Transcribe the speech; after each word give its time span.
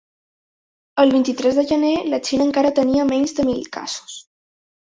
El 1.03 1.11
vint-i-tres 1.15 1.59
de 1.59 1.65
gener, 1.73 1.93
la 2.15 2.21
Xina 2.31 2.47
encara 2.49 2.75
tenia 2.81 3.07
menys 3.13 3.39
de 3.41 3.47
mil 3.51 3.63
casos. 3.77 4.21